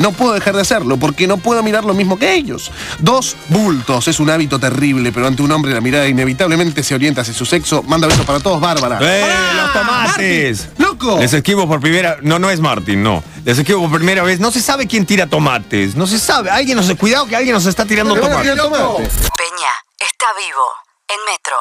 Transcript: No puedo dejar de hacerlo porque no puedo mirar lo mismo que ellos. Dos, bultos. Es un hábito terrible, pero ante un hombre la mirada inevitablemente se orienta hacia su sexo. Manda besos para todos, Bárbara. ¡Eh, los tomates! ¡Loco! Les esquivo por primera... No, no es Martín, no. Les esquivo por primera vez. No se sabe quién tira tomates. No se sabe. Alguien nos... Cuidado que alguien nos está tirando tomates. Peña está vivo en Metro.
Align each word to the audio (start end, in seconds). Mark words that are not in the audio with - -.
No 0.00 0.12
puedo 0.12 0.32
dejar 0.32 0.54
de 0.54 0.62
hacerlo 0.62 0.96
porque 0.96 1.26
no 1.26 1.36
puedo 1.36 1.62
mirar 1.62 1.84
lo 1.84 1.92
mismo 1.92 2.18
que 2.18 2.32
ellos. 2.32 2.72
Dos, 3.00 3.36
bultos. 3.50 4.08
Es 4.08 4.18
un 4.18 4.30
hábito 4.30 4.58
terrible, 4.58 5.12
pero 5.12 5.26
ante 5.26 5.42
un 5.42 5.52
hombre 5.52 5.74
la 5.74 5.82
mirada 5.82 6.08
inevitablemente 6.08 6.82
se 6.82 6.94
orienta 6.94 7.20
hacia 7.20 7.34
su 7.34 7.44
sexo. 7.44 7.82
Manda 7.82 8.06
besos 8.06 8.24
para 8.24 8.40
todos, 8.40 8.60
Bárbara. 8.60 8.98
¡Eh, 9.02 9.22
los 9.56 9.72
tomates! 9.74 10.68
¡Loco! 10.78 11.18
Les 11.20 11.34
esquivo 11.34 11.68
por 11.68 11.80
primera... 11.80 12.16
No, 12.22 12.38
no 12.38 12.48
es 12.48 12.60
Martín, 12.60 13.02
no. 13.02 13.22
Les 13.44 13.58
esquivo 13.58 13.82
por 13.90 13.98
primera 13.98 14.22
vez. 14.22 14.40
No 14.40 14.50
se 14.50 14.62
sabe 14.62 14.86
quién 14.86 15.04
tira 15.04 15.26
tomates. 15.26 15.94
No 15.94 16.06
se 16.06 16.18
sabe. 16.18 16.48
Alguien 16.48 16.78
nos... 16.78 16.90
Cuidado 16.94 17.26
que 17.26 17.36
alguien 17.36 17.52
nos 17.52 17.66
está 17.66 17.84
tirando 17.84 18.14
tomates. 18.14 18.42
Peña 18.42 19.72
está 19.98 20.26
vivo 20.38 20.64
en 21.08 21.18
Metro. 21.30 21.56